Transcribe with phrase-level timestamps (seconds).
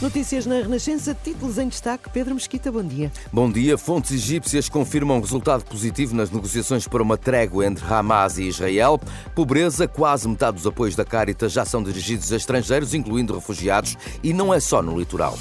[0.00, 2.08] Notícias na Renascença, títulos em destaque.
[2.08, 3.12] Pedro Mesquita, bom dia.
[3.30, 3.76] Bom dia.
[3.76, 8.98] Fontes egípcias confirmam resultado positivo nas negociações para uma trégua entre Hamas e Israel.
[9.34, 14.32] Pobreza, quase metade dos apoios da Caritas já são dirigidos a estrangeiros, incluindo refugiados, e
[14.32, 15.38] não é só no litoral.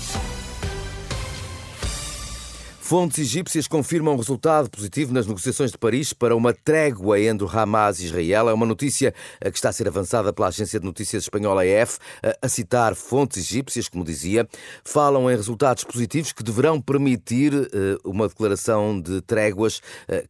[2.90, 8.06] Fontes egípcias confirmam resultado positivo nas negociações de Paris para uma trégua entre Hamas e
[8.06, 8.50] Israel.
[8.50, 12.00] É uma notícia eh, que está a ser avançada pela agência de notícias espanhola EF,
[12.24, 14.50] eh, a citar fontes egípcias, como dizia,
[14.84, 19.82] falam em resultados positivos que deverão permitir eh, uma declaração de tréguas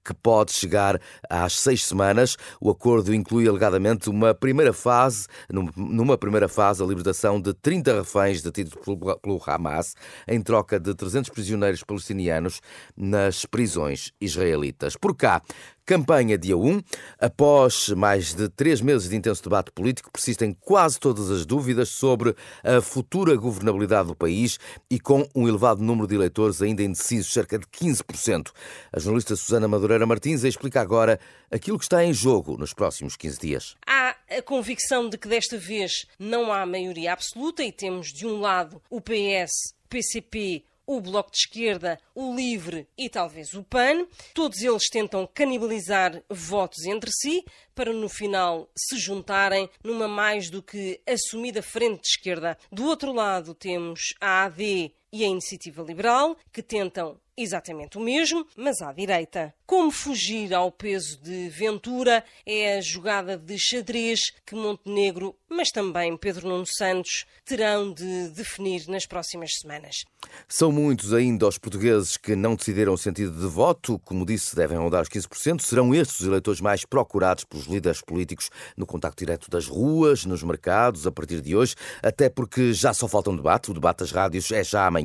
[0.04, 1.00] que pode chegar
[1.30, 2.36] às seis semanas.
[2.60, 8.42] O acordo inclui alegadamente uma primeira fase, numa primeira fase, a libertação de 30 reféns
[8.42, 8.74] detidos
[9.22, 9.96] pelo Hamas
[10.28, 12.49] em troca de 300 prisioneiros palestinianos
[12.96, 14.96] nas prisões israelitas.
[14.96, 15.42] Por cá,
[15.90, 16.84] Campanha dia 1.
[17.20, 22.36] Após mais de três meses de intenso debate político, persistem quase todas as dúvidas sobre
[22.64, 27.58] a futura governabilidade do país e com um elevado número de eleitores ainda indecisos, cerca
[27.58, 28.52] de 15%.
[28.94, 33.40] A jornalista Susana Madureira Martins explica agora aquilo que está em jogo nos próximos 15
[33.40, 33.76] dias.
[33.88, 38.40] Há a convicção de que desta vez não há maioria absoluta e temos de um
[38.40, 44.08] lado o PS, PCP, o Bloco de Esquerda, o Livre e talvez o PAN.
[44.34, 50.64] Todos eles tentam canibalizar votos entre si para no final se juntarem numa mais do
[50.64, 52.58] que assumida frente de esquerda.
[52.72, 58.46] Do outro lado temos a AD e a Iniciativa Liberal, que tentam exatamente o mesmo,
[58.56, 59.54] mas à direita.
[59.66, 66.18] Como fugir ao peso de Ventura é a jogada de xadrez que Montenegro, mas também
[66.18, 70.04] Pedro Nuno Santos, terão de definir nas próximas semanas.
[70.48, 74.00] São muitos ainda os portugueses que não decidiram o sentido de voto.
[74.00, 75.62] Como disse, devem rondar os 15%.
[75.62, 80.44] Serão estes os eleitores mais procurados pelos líderes políticos no contacto direto das ruas, nos
[80.44, 83.72] mercados, a partir de hoje, até porque já só falta um debate.
[83.72, 84.99] O debate das rádios é já amanhã,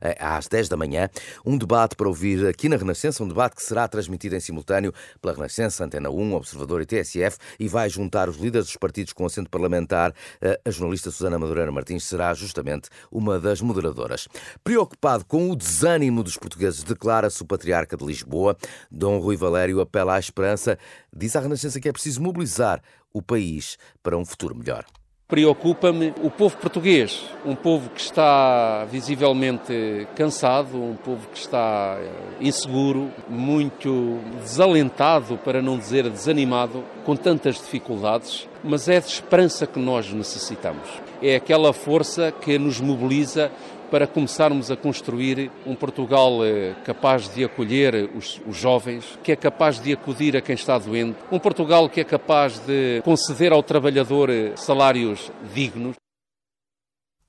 [0.00, 1.08] eh, às 10 da manhã.
[1.44, 5.34] Um debate para ouvir aqui na Renascença, um debate que será transmitido em simultâneo pela
[5.34, 9.50] Renascença, Antena 1, Observador e TSF e vai juntar os líderes dos partidos com assento
[9.50, 10.12] parlamentar.
[10.40, 14.28] Eh, a jornalista Susana Madureira Martins será justamente uma das moderadoras.
[14.62, 18.56] Preocupado com o desânimo dos portugueses, declara-se o Patriarca de Lisboa.
[18.90, 20.78] Dom Rui Valério apela à esperança,
[21.14, 24.84] diz à Renascença que é preciso mobilizar o país para um futuro melhor.
[25.30, 32.10] Preocupa-me o povo português, um povo que está visivelmente cansado, um povo que está eh,
[32.40, 39.78] inseguro, muito desalentado, para não dizer desanimado, com tantas dificuldades, mas é de esperança que
[39.78, 41.09] nós necessitamos.
[41.22, 43.50] É aquela força que nos mobiliza
[43.90, 49.36] para começarmos a construir um Portugal eh, capaz de acolher os, os, jovens, que é
[49.36, 53.62] capaz de acudir a quem está doente, um Portugal que é capaz de conceder ao
[53.62, 55.96] trabalhador eh, salários dignos.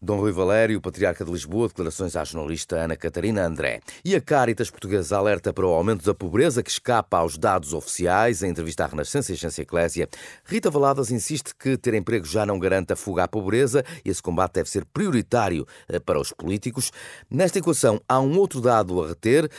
[0.04, 3.82] Dom Rui Valério, patriarca de Lisboa, declarações à jornalista Ana Catarina André.
[4.04, 8.42] E a Caritas Portuguesa alerta para o aumento da pobreza que escapa aos dados oficiais.
[8.42, 10.10] Em entrevista à Renascença e Agência Eclésia,
[10.44, 14.54] Rita Valadas insiste que ter emprego já não garanta fuga à pobreza e esse combate
[14.54, 16.92] deve ser prioritário eh, para os políticos.
[17.30, 19.52] Nesta equação, há um outro dado a reter.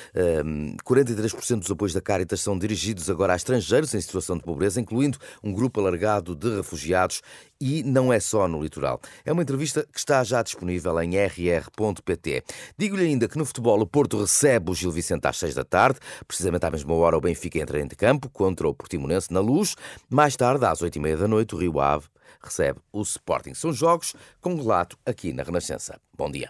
[0.85, 4.81] 43% ehm, dos apoios da Caritas são dirigidos agora a estrangeiros em situação de pobreza,
[4.81, 7.23] incluindo um grupo alargado de refugiados
[7.62, 9.00] e não é só no litoral.
[9.25, 12.43] É uma entrevista que está já disponível em rr.pt.
[12.77, 16.00] Digo-lhe ainda que no futebol o Porto recebe o Gil Vicente às seis da tarde,
[16.27, 19.77] precisamente à mesma hora o Benfica entra em campo contra o Portimonense na Luz.
[20.11, 22.06] Mais tarde, às oito e meia da noite, o Rio Ave
[22.43, 23.55] recebe o Sporting.
[23.55, 26.00] São jogos com relato aqui na Renascença.
[26.17, 26.49] Bom dia.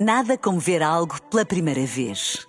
[0.00, 2.48] Nada como ver algo pela primeira vez.